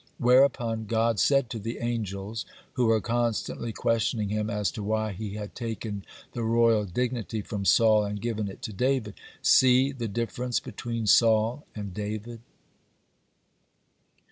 [0.17, 5.35] Whereupon God said to the angels, who were constantly questioning him as to why he
[5.35, 10.59] had taken the royal dignity from Saul and given it to David: "See the difference
[10.59, 12.41] between Saul and David."